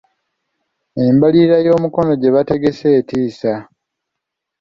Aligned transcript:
Embalirira 1.05 1.57
y’omukolo 1.65 2.11
gye 2.17 2.33
baategese 2.35 2.87
etiisa. 2.99 3.53